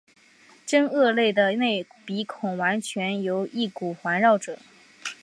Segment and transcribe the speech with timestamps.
[0.65, 4.57] 真鳄类的内鼻孔完全由翼骨环绕者。